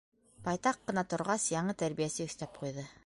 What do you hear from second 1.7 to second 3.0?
тәрбиәсе өҫтәп ҡуйҙы: